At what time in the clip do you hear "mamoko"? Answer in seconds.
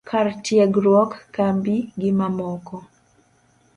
2.19-2.75